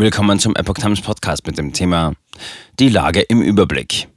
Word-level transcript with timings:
Willkommen 0.00 0.38
zum 0.38 0.56
Epoch 0.56 0.78
Times 0.78 1.02
Podcast 1.02 1.46
mit 1.46 1.58
dem 1.58 1.74
Thema 1.74 2.14
Die 2.78 2.88
Lage 2.88 3.20
im 3.20 3.42
Überblick. 3.42 4.08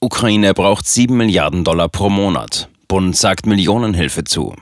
Ukraine 0.00 0.52
braucht 0.52 0.84
7 0.84 1.16
Milliarden 1.16 1.62
Dollar 1.62 1.88
pro 1.88 2.10
Monat. 2.10 2.68
Bund 2.88 3.16
sagt 3.16 3.46
Millionenhilfe 3.46 4.24
zu. 4.24 4.56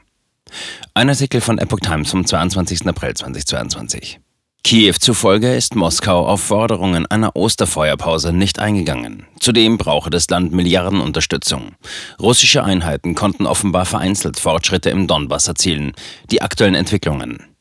Ein 0.92 1.08
Artikel 1.08 1.40
von 1.40 1.56
Epoch 1.56 1.80
Times 1.80 2.10
vom 2.10 2.26
22. 2.26 2.86
April 2.86 3.14
2022. 3.14 4.20
Kiew 4.64 4.92
zufolge 5.00 5.54
ist 5.54 5.76
Moskau 5.76 6.26
auf 6.26 6.42
Forderungen 6.42 7.06
einer 7.06 7.34
Osterfeuerpause 7.34 8.34
nicht 8.34 8.58
eingegangen. 8.58 9.24
Zudem 9.40 9.78
brauche 9.78 10.10
das 10.10 10.28
Land 10.28 10.52
Milliardenunterstützung. 10.52 11.74
Russische 12.20 12.62
Einheiten 12.62 13.14
konnten 13.14 13.46
offenbar 13.46 13.86
vereinzelt 13.86 14.38
Fortschritte 14.38 14.90
im 14.90 15.06
Donbass 15.06 15.48
erzielen. 15.48 15.94
Die 16.30 16.42
aktuellen 16.42 16.74
Entwicklungen. 16.74 17.55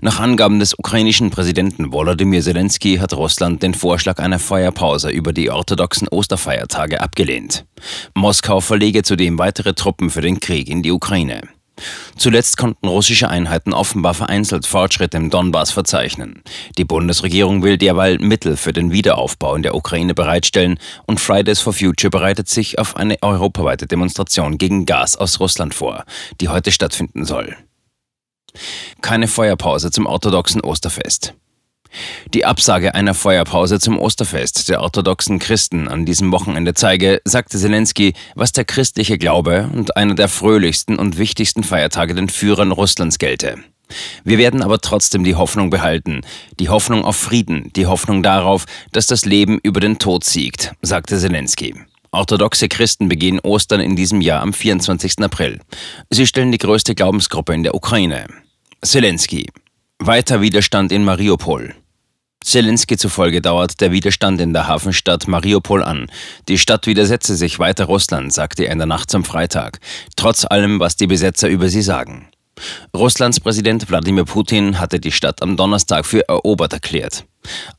Nach 0.00 0.20
Angaben 0.20 0.60
des 0.60 0.78
ukrainischen 0.78 1.30
Präsidenten 1.30 1.92
Volodymyr 1.92 2.42
Zelensky 2.42 2.98
hat 2.98 3.12
Russland 3.14 3.62
den 3.62 3.74
Vorschlag 3.74 4.18
einer 4.18 4.38
Feuerpause 4.38 5.10
über 5.10 5.32
die 5.32 5.50
orthodoxen 5.50 6.08
Osterfeiertage 6.08 7.00
abgelehnt. 7.00 7.64
Moskau 8.14 8.60
verlege 8.60 9.02
zudem 9.02 9.38
weitere 9.38 9.74
Truppen 9.74 10.10
für 10.10 10.20
den 10.20 10.40
Krieg 10.40 10.68
in 10.68 10.82
die 10.82 10.92
Ukraine. 10.92 11.42
Zuletzt 12.16 12.56
konnten 12.56 12.88
russische 12.88 13.28
Einheiten 13.28 13.74
offenbar 13.74 14.14
vereinzelt 14.14 14.66
Fortschritte 14.66 15.18
im 15.18 15.28
Donbass 15.28 15.70
verzeichnen. 15.70 16.42
Die 16.78 16.84
Bundesregierung 16.84 17.62
will 17.62 17.76
derweil 17.76 18.18
Mittel 18.18 18.56
für 18.56 18.72
den 18.72 18.92
Wiederaufbau 18.92 19.54
in 19.54 19.62
der 19.62 19.74
Ukraine 19.74 20.14
bereitstellen 20.14 20.78
und 21.06 21.20
Fridays 21.20 21.60
for 21.60 21.74
Future 21.74 22.10
bereitet 22.10 22.48
sich 22.48 22.78
auf 22.78 22.96
eine 22.96 23.18
europaweite 23.22 23.86
Demonstration 23.86 24.56
gegen 24.56 24.86
Gas 24.86 25.16
aus 25.16 25.38
Russland 25.40 25.74
vor, 25.74 26.04
die 26.40 26.48
heute 26.48 26.72
stattfinden 26.72 27.26
soll. 27.26 27.56
Keine 29.00 29.28
Feuerpause 29.28 29.90
zum 29.90 30.06
orthodoxen 30.06 30.60
Osterfest. 30.60 31.34
Die 32.34 32.44
Absage 32.44 32.94
einer 32.94 33.14
Feuerpause 33.14 33.80
zum 33.80 33.98
Osterfest 33.98 34.68
der 34.68 34.82
orthodoxen 34.82 35.38
Christen 35.38 35.88
an 35.88 36.04
diesem 36.04 36.32
Wochenende 36.32 36.74
zeige, 36.74 37.20
sagte 37.24 37.58
Zelensky, 37.58 38.14
was 38.34 38.52
der 38.52 38.64
christliche 38.64 39.18
Glaube 39.18 39.70
und 39.72 39.96
einer 39.96 40.14
der 40.14 40.28
fröhlichsten 40.28 40.98
und 40.98 41.18
wichtigsten 41.18 41.62
Feiertage 41.62 42.14
den 42.14 42.28
Führern 42.28 42.72
Russlands 42.72 43.18
gelte. 43.18 43.56
Wir 44.24 44.38
werden 44.38 44.62
aber 44.62 44.80
trotzdem 44.80 45.22
die 45.22 45.36
Hoffnung 45.36 45.70
behalten, 45.70 46.22
die 46.58 46.68
Hoffnung 46.68 47.04
auf 47.04 47.16
Frieden, 47.16 47.70
die 47.76 47.86
Hoffnung 47.86 48.22
darauf, 48.22 48.64
dass 48.92 49.06
das 49.06 49.24
Leben 49.24 49.60
über 49.62 49.80
den 49.80 49.98
Tod 49.98 50.24
siegt, 50.24 50.74
sagte 50.82 51.18
Zelensky. 51.18 51.74
Orthodoxe 52.10 52.68
Christen 52.68 53.08
begehen 53.08 53.40
Ostern 53.40 53.80
in 53.80 53.94
diesem 53.94 54.20
Jahr 54.20 54.40
am 54.40 54.52
24. 54.52 55.18
April. 55.20 55.60
Sie 56.10 56.26
stellen 56.26 56.50
die 56.50 56.58
größte 56.58 56.94
Glaubensgruppe 56.94 57.54
in 57.54 57.62
der 57.62 57.74
Ukraine. 57.74 58.26
Zelensky. 58.84 59.46
Weiter 59.98 60.42
Widerstand 60.42 60.92
in 60.92 61.02
Mariupol. 61.02 61.74
Zelensky 62.44 62.96
zufolge 62.96 63.40
dauert 63.40 63.80
der 63.80 63.90
Widerstand 63.90 64.40
in 64.40 64.52
der 64.52 64.68
Hafenstadt 64.68 65.26
Mariupol 65.26 65.82
an. 65.82 66.10
Die 66.46 66.58
Stadt 66.58 66.86
widersetze 66.86 67.34
sich 67.36 67.58
weiter 67.58 67.86
Russland, 67.86 68.32
sagte 68.32 68.64
er 68.64 68.72
in 68.72 68.78
der 68.78 68.86
Nacht 68.86 69.10
zum 69.10 69.24
Freitag, 69.24 69.80
trotz 70.14 70.44
allem, 70.44 70.78
was 70.78 70.94
die 70.94 71.06
Besetzer 71.06 71.48
über 71.48 71.68
sie 71.68 71.82
sagen. 71.82 72.28
Russlands 72.94 73.40
Präsident 73.40 73.88
Wladimir 73.88 74.24
Putin 74.24 74.78
hatte 74.78 75.00
die 75.00 75.12
Stadt 75.12 75.42
am 75.42 75.56
Donnerstag 75.56 76.04
für 76.04 76.28
erobert 76.28 76.74
erklärt. 76.74 77.24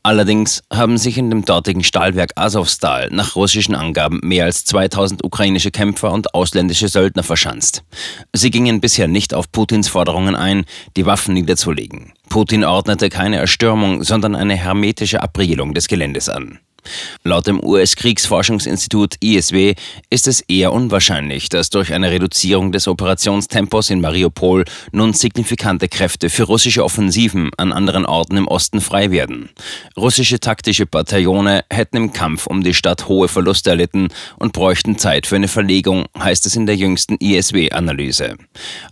Allerdings 0.03 0.63
haben 0.71 0.97
sich 0.97 1.17
in 1.17 1.29
dem 1.29 1.45
dortigen 1.45 1.83
Stahlwerk 1.83 2.31
Azovstal 2.35 3.09
nach 3.11 3.35
russischen 3.35 3.75
Angaben 3.75 4.19
mehr 4.23 4.45
als 4.45 4.65
2000 4.65 5.23
ukrainische 5.23 5.71
Kämpfer 5.71 6.11
und 6.11 6.33
ausländische 6.33 6.87
Söldner 6.87 7.23
verschanzt. 7.23 7.83
Sie 8.33 8.51
gingen 8.51 8.81
bisher 8.81 9.07
nicht 9.07 9.33
auf 9.33 9.51
Putins 9.51 9.87
Forderungen 9.87 10.35
ein, 10.35 10.65
die 10.95 11.05
Waffen 11.05 11.33
niederzulegen. 11.33 12.13
Putin 12.29 12.63
ordnete 12.63 13.09
keine 13.09 13.37
Erstürmung, 13.37 14.03
sondern 14.03 14.35
eine 14.35 14.55
hermetische 14.55 15.21
Abriegelung 15.21 15.73
des 15.73 15.87
Geländes 15.87 16.29
an. 16.29 16.59
Laut 17.23 17.47
dem 17.47 17.63
US-Kriegsforschungsinstitut 17.63 19.15
ISW 19.21 19.75
ist 20.09 20.27
es 20.27 20.41
eher 20.41 20.73
unwahrscheinlich, 20.73 21.49
dass 21.49 21.69
durch 21.69 21.93
eine 21.93 22.11
Reduzierung 22.11 22.71
des 22.71 22.87
Operationstempos 22.87 23.89
in 23.89 24.01
Mariupol 24.01 24.65
nun 24.91 25.13
signifikante 25.13 25.87
Kräfte 25.87 26.29
für 26.29 26.43
russische 26.43 26.83
Offensiven 26.83 27.51
an 27.57 27.71
anderen 27.71 28.05
Orten 28.05 28.37
im 28.37 28.47
Osten 28.47 28.81
frei 28.81 29.11
werden. 29.11 29.49
Russische 29.97 30.39
taktische 30.39 30.85
Bataillone 30.85 31.63
hätten 31.69 31.97
im 31.97 32.13
Kampf 32.13 32.47
um 32.47 32.63
die 32.63 32.73
Stadt 32.73 33.07
hohe 33.07 33.27
Verluste 33.27 33.71
erlitten 33.71 34.09
und 34.37 34.53
bräuchten 34.53 34.97
Zeit 34.97 35.27
für 35.27 35.35
eine 35.35 35.47
Verlegung, 35.47 36.05
heißt 36.17 36.45
es 36.45 36.55
in 36.55 36.65
der 36.65 36.75
jüngsten 36.75 37.17
ISW-Analyse. 37.19 38.35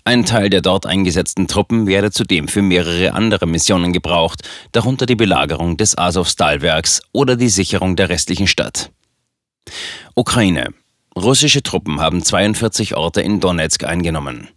Ein 0.04 0.26
Teil 0.26 0.50
der 0.50 0.62
dort 0.62 0.86
eingesetzten 0.86 1.48
Truppen 1.48 1.88
werde 1.88 2.12
zudem 2.12 2.48
für 2.48 2.62
mehrere 2.62 3.14
andere 3.14 3.46
Missionen 3.46 3.94
gebraucht, 3.94 4.42
darunter 4.72 5.06
die 5.06 5.16
Belagerung 5.16 5.78
des 5.78 5.98
Azov-Stahlwerks 5.98 7.02
oder 7.12 7.36
die 7.36 7.50
Sicherung 7.50 7.85
Bevölkerung 7.86 7.96
der 7.96 8.10
restlichen 8.10 8.48
Stadt. 8.48 8.92
Ukraine. 10.16 10.74
Russische 11.16 11.62
Truppen 11.62 12.02
haben 12.02 12.24
42 12.24 12.96
Orte 12.96 13.22
in 13.22 13.40
Donetsk 13.40 13.84
eingenommen. 13.84 14.50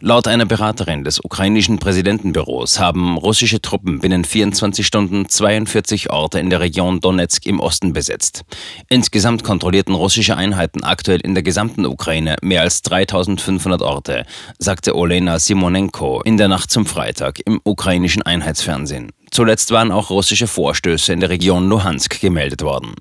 Laut 0.00 0.28
einer 0.28 0.46
Beraterin 0.46 1.04
des 1.04 1.22
ukrainischen 1.22 1.78
Präsidentenbüros 1.78 2.78
haben 2.78 3.16
russische 3.16 3.60
Truppen 3.60 4.00
binnen 4.00 4.24
24 4.24 4.86
Stunden 4.86 5.28
42 5.28 6.10
Orte 6.10 6.40
in 6.40 6.50
der 6.50 6.60
Region 6.60 7.00
Donetsk 7.00 7.46
im 7.46 7.60
Osten 7.60 7.92
besetzt. 7.92 8.42
Insgesamt 8.88 9.44
kontrollierten 9.44 9.94
russische 9.94 10.36
Einheiten 10.36 10.84
aktuell 10.84 11.20
in 11.20 11.34
der 11.34 11.42
gesamten 11.42 11.86
Ukraine 11.86 12.36
mehr 12.42 12.62
als 12.62 12.82
3500 12.82 13.82
Orte, 13.82 14.24
sagte 14.58 14.96
Olena 14.96 15.38
Simonenko 15.38 16.22
in 16.22 16.36
der 16.36 16.48
Nacht 16.48 16.70
zum 16.70 16.86
Freitag 16.86 17.40
im 17.44 17.60
ukrainischen 17.64 18.22
Einheitsfernsehen. 18.22 19.10
Zuletzt 19.30 19.70
waren 19.70 19.92
auch 19.92 20.10
russische 20.10 20.46
Vorstöße 20.46 21.12
in 21.12 21.20
der 21.20 21.30
Region 21.30 21.68
Luhansk 21.68 22.20
gemeldet 22.20 22.62
worden. 22.62 22.94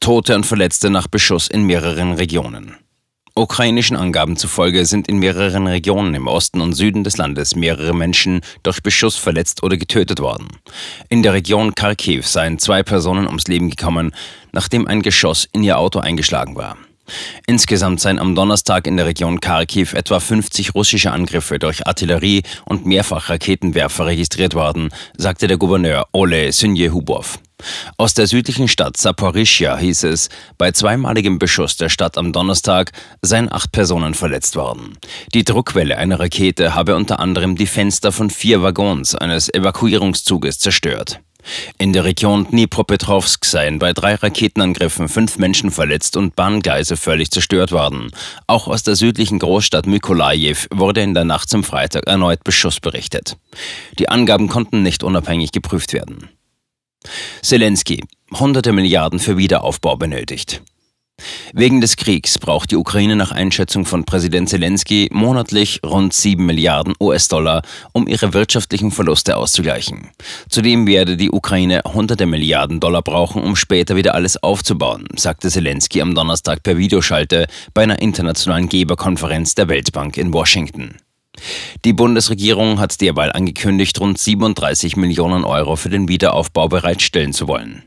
Tote 0.00 0.34
und 0.34 0.44
Verletzte 0.44 0.90
nach 0.90 1.08
Beschuss 1.08 1.48
in 1.48 1.64
mehreren 1.64 2.12
Regionen. 2.12 2.76
Ukrainischen 3.36 3.96
Angaben 3.96 4.36
zufolge 4.36 4.86
sind 4.86 5.08
in 5.08 5.18
mehreren 5.18 5.66
Regionen 5.66 6.14
im 6.14 6.28
Osten 6.28 6.60
und 6.60 6.74
Süden 6.74 7.02
des 7.02 7.16
Landes 7.16 7.56
mehrere 7.56 7.92
Menschen 7.92 8.42
durch 8.62 8.80
Beschuss 8.80 9.16
verletzt 9.16 9.64
oder 9.64 9.76
getötet 9.76 10.20
worden. 10.20 10.46
In 11.08 11.24
der 11.24 11.32
Region 11.32 11.74
Kharkiv 11.74 12.28
seien 12.28 12.60
zwei 12.60 12.84
Personen 12.84 13.26
ums 13.26 13.48
Leben 13.48 13.70
gekommen, 13.70 14.14
nachdem 14.52 14.86
ein 14.86 15.02
Geschoss 15.02 15.48
in 15.50 15.64
ihr 15.64 15.78
Auto 15.78 15.98
eingeschlagen 15.98 16.54
war. 16.54 16.76
Insgesamt 17.48 17.98
seien 18.00 18.20
am 18.20 18.36
Donnerstag 18.36 18.86
in 18.86 18.96
der 18.96 19.06
Region 19.06 19.40
Kharkiv 19.40 19.94
etwa 19.94 20.20
50 20.20 20.76
russische 20.76 21.10
Angriffe 21.10 21.58
durch 21.58 21.88
Artillerie 21.88 22.44
und 22.66 22.86
mehrfach 22.86 23.30
Raketenwerfer 23.30 24.06
registriert 24.06 24.54
worden, 24.54 24.90
sagte 25.16 25.48
der 25.48 25.56
Gouverneur 25.56 26.06
Ole 26.12 26.52
Synjehubov. 26.52 27.40
Aus 27.96 28.14
der 28.14 28.26
südlichen 28.26 28.68
Stadt 28.68 28.96
Saporischia 28.96 29.76
hieß 29.76 30.04
es, 30.04 30.28
bei 30.58 30.72
zweimaligem 30.72 31.38
Beschuss 31.38 31.76
der 31.76 31.88
Stadt 31.88 32.18
am 32.18 32.32
Donnerstag 32.32 32.92
seien 33.22 33.52
acht 33.52 33.72
Personen 33.72 34.14
verletzt 34.14 34.56
worden. 34.56 34.98
Die 35.32 35.44
Druckwelle 35.44 35.96
einer 35.96 36.20
Rakete 36.20 36.74
habe 36.74 36.96
unter 36.96 37.20
anderem 37.20 37.56
die 37.56 37.66
Fenster 37.66 38.12
von 38.12 38.30
vier 38.30 38.62
Waggons 38.62 39.14
eines 39.14 39.52
Evakuierungszuges 39.52 40.58
zerstört. 40.58 41.20
In 41.78 41.92
der 41.92 42.04
Region 42.04 42.46
Dnipropetrovsk 42.46 43.44
seien 43.44 43.78
bei 43.78 43.92
drei 43.92 44.14
Raketenangriffen 44.14 45.08
fünf 45.08 45.38
Menschen 45.38 45.70
verletzt 45.70 46.16
und 46.16 46.34
Bahngleise 46.36 46.96
völlig 46.96 47.30
zerstört 47.30 47.72
worden. 47.72 48.10
Auch 48.46 48.68
aus 48.68 48.82
der 48.82 48.96
südlichen 48.96 49.38
Großstadt 49.38 49.86
Mykolajiw 49.86 50.66
wurde 50.70 51.02
in 51.02 51.14
der 51.14 51.24
Nacht 51.24 51.50
zum 51.50 51.64
Freitag 51.64 52.06
erneut 52.06 52.44
Beschuss 52.44 52.80
berichtet. 52.80 53.36
Die 53.98 54.08
Angaben 54.08 54.48
konnten 54.48 54.82
nicht 54.82 55.02
unabhängig 55.02 55.52
geprüft 55.52 55.92
werden. 55.92 56.30
Zelensky, 57.44 58.02
hunderte 58.32 58.72
Milliarden 58.72 59.18
für 59.18 59.36
Wiederaufbau 59.36 59.98
benötigt. 59.98 60.62
Wegen 61.52 61.82
des 61.82 61.96
Kriegs 61.96 62.38
braucht 62.38 62.70
die 62.70 62.76
Ukraine 62.76 63.16
nach 63.16 63.32
Einschätzung 63.32 63.84
von 63.84 64.04
Präsident 64.04 64.48
Zelensky 64.48 65.10
monatlich 65.12 65.80
rund 65.84 66.14
7 66.14 66.46
Milliarden 66.46 66.94
US-Dollar, 66.98 67.60
um 67.92 68.08
ihre 68.08 68.32
wirtschaftlichen 68.32 68.90
Verluste 68.90 69.36
auszugleichen. 69.36 70.08
Zudem 70.48 70.86
werde 70.86 71.18
die 71.18 71.30
Ukraine 71.30 71.82
hunderte 71.84 72.24
Milliarden 72.24 72.80
Dollar 72.80 73.02
brauchen, 73.02 73.42
um 73.42 73.56
später 73.56 73.94
wieder 73.94 74.14
alles 74.14 74.42
aufzubauen, 74.42 75.06
sagte 75.14 75.50
Zelensky 75.50 76.00
am 76.00 76.14
Donnerstag 76.14 76.62
per 76.62 76.78
Videoschalte 76.78 77.46
bei 77.74 77.82
einer 77.82 78.00
internationalen 78.00 78.70
Geberkonferenz 78.70 79.54
der 79.54 79.68
Weltbank 79.68 80.16
in 80.16 80.32
Washington. 80.32 80.96
Die 81.84 81.92
Bundesregierung 81.92 82.80
hat 82.80 83.00
derweil 83.00 83.32
angekündigt, 83.32 84.00
rund 84.00 84.18
37 84.18 84.96
Millionen 84.96 85.44
Euro 85.44 85.76
für 85.76 85.90
den 85.90 86.08
Wiederaufbau 86.08 86.68
bereitstellen 86.68 87.32
zu 87.32 87.48
wollen. 87.48 87.82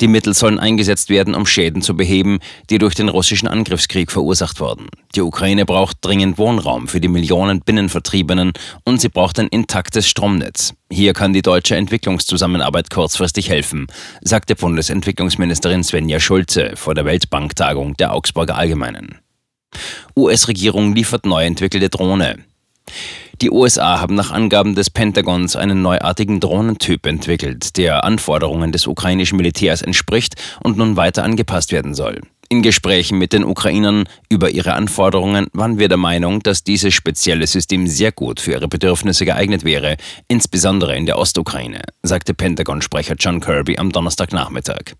Die 0.00 0.08
Mittel 0.08 0.34
sollen 0.34 0.58
eingesetzt 0.58 1.08
werden, 1.08 1.34
um 1.34 1.46
Schäden 1.46 1.82
zu 1.82 1.96
beheben, 1.96 2.38
die 2.70 2.78
durch 2.78 2.94
den 2.94 3.08
russischen 3.08 3.48
Angriffskrieg 3.48 4.10
verursacht 4.10 4.60
wurden. 4.60 4.88
Die 5.14 5.20
Ukraine 5.20 5.64
braucht 5.64 5.98
dringend 6.00 6.38
Wohnraum 6.38 6.88
für 6.88 7.00
die 7.00 7.08
Millionen 7.08 7.60
Binnenvertriebenen 7.60 8.52
und 8.84 9.00
sie 9.00 9.08
braucht 9.08 9.38
ein 9.38 9.48
intaktes 9.48 10.08
Stromnetz. 10.08 10.74
Hier 10.90 11.12
kann 11.12 11.32
die 11.32 11.42
deutsche 11.42 11.76
Entwicklungszusammenarbeit 11.76 12.90
kurzfristig 12.90 13.48
helfen, 13.48 13.86
sagte 14.20 14.56
Bundesentwicklungsministerin 14.56 15.84
Svenja 15.84 16.20
Schulze 16.20 16.72
vor 16.74 16.94
der 16.94 17.04
Weltbanktagung 17.04 17.96
der 17.96 18.14
Augsburger 18.14 18.56
Allgemeinen. 18.56 19.18
US-Regierung 20.16 20.94
liefert 20.94 21.24
neu 21.24 21.44
entwickelte 21.44 21.88
Drohne. 21.88 22.44
Die 23.40 23.50
USA 23.50 24.00
haben 24.00 24.14
nach 24.14 24.30
Angaben 24.30 24.74
des 24.74 24.90
Pentagons 24.90 25.56
einen 25.56 25.82
neuartigen 25.82 26.38
Drohnentyp 26.38 27.06
entwickelt, 27.06 27.76
der 27.76 28.04
Anforderungen 28.04 28.72
des 28.72 28.86
ukrainischen 28.86 29.36
Militärs 29.36 29.82
entspricht 29.82 30.36
und 30.62 30.76
nun 30.76 30.96
weiter 30.96 31.24
angepasst 31.24 31.72
werden 31.72 31.94
soll. 31.94 32.20
In 32.52 32.60
Gesprächen 32.60 33.16
mit 33.16 33.32
den 33.32 33.44
Ukrainern 33.44 34.04
über 34.28 34.50
ihre 34.50 34.74
Anforderungen 34.74 35.46
waren 35.54 35.78
wir 35.78 35.88
der 35.88 35.96
Meinung, 35.96 36.42
dass 36.42 36.62
dieses 36.62 36.92
spezielle 36.92 37.46
System 37.46 37.86
sehr 37.86 38.12
gut 38.12 38.40
für 38.40 38.52
ihre 38.52 38.68
Bedürfnisse 38.68 39.24
geeignet 39.24 39.64
wäre, 39.64 39.96
insbesondere 40.28 40.94
in 40.94 41.06
der 41.06 41.16
Ostukraine, 41.16 41.80
sagte 42.02 42.34
Pentagon-Sprecher 42.34 43.14
John 43.18 43.40
Kirby 43.40 43.78
am 43.78 43.90
Donnerstagnachmittag. 43.90 44.92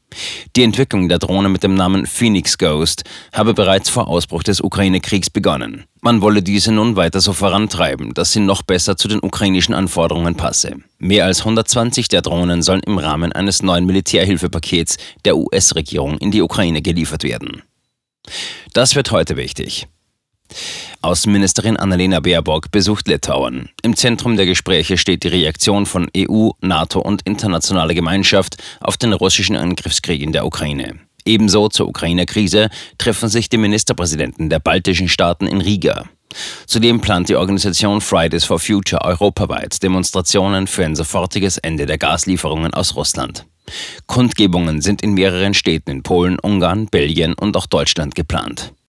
Die 0.56 0.62
Entwicklung 0.62 1.10
der 1.10 1.18
Drohne 1.18 1.50
mit 1.50 1.62
dem 1.62 1.74
Namen 1.74 2.06
Phoenix 2.06 2.56
Ghost 2.56 3.04
habe 3.34 3.52
bereits 3.52 3.90
vor 3.90 4.08
Ausbruch 4.08 4.42
des 4.42 4.62
Ukraine-Kriegs 4.62 5.28
begonnen. 5.28 5.84
Man 6.04 6.20
wolle 6.20 6.42
diese 6.42 6.72
nun 6.72 6.96
weiter 6.96 7.20
so 7.20 7.32
vorantreiben, 7.32 8.12
dass 8.12 8.32
sie 8.32 8.40
noch 8.40 8.62
besser 8.62 8.96
zu 8.96 9.06
den 9.06 9.22
ukrainischen 9.22 9.72
Anforderungen 9.72 10.34
passe. 10.34 10.74
Mehr 10.98 11.26
als 11.26 11.38
120 11.38 12.08
der 12.08 12.22
Drohnen 12.22 12.62
sollen 12.62 12.82
im 12.84 12.98
Rahmen 12.98 13.30
eines 13.32 13.62
neuen 13.62 13.86
Militärhilfepakets 13.86 14.96
der 15.24 15.36
US-Regierung 15.36 16.18
in 16.18 16.32
die 16.32 16.42
Ukraine 16.42 16.82
geliefert 16.82 17.22
werden. 17.22 17.62
Das 18.72 18.96
wird 18.96 19.12
heute 19.12 19.36
wichtig. 19.36 19.86
Außenministerin 21.02 21.76
Annalena 21.76 22.18
Baerbock 22.18 22.72
besucht 22.72 23.06
Litauen. 23.06 23.68
Im 23.82 23.94
Zentrum 23.94 24.36
der 24.36 24.46
Gespräche 24.46 24.98
steht 24.98 25.22
die 25.22 25.28
Reaktion 25.28 25.86
von 25.86 26.10
EU, 26.16 26.50
NATO 26.60 27.00
und 27.00 27.22
internationaler 27.22 27.94
Gemeinschaft 27.94 28.56
auf 28.80 28.96
den 28.96 29.12
russischen 29.12 29.54
Angriffskrieg 29.54 30.20
in 30.20 30.32
der 30.32 30.46
Ukraine. 30.46 30.98
Ebenso 31.24 31.68
zur 31.68 31.88
Ukraine-Krise 31.88 32.68
treffen 32.98 33.28
sich 33.28 33.48
die 33.48 33.58
Ministerpräsidenten 33.58 34.50
der 34.50 34.58
baltischen 34.58 35.08
Staaten 35.08 35.46
in 35.46 35.60
Riga. 35.60 36.04
Zudem 36.66 37.00
plant 37.00 37.28
die 37.28 37.36
Organisation 37.36 38.00
Fridays 38.00 38.44
for 38.44 38.58
Future 38.58 39.04
europaweit 39.04 39.82
Demonstrationen 39.82 40.66
für 40.66 40.84
ein 40.84 40.96
sofortiges 40.96 41.58
Ende 41.58 41.86
der 41.86 41.98
Gaslieferungen 41.98 42.72
aus 42.74 42.96
Russland. 42.96 43.46
Kundgebungen 44.06 44.80
sind 44.80 45.02
in 45.02 45.14
mehreren 45.14 45.54
Städten 45.54 45.90
in 45.90 46.02
Polen, 46.02 46.38
Ungarn, 46.38 46.86
Belgien 46.86 47.34
und 47.34 47.56
auch 47.56 47.66
Deutschland 47.66 48.14
geplant. 48.14 48.74